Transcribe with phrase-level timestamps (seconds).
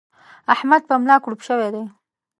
[0.53, 1.83] احمد پر ملا کړوپ شوی دی.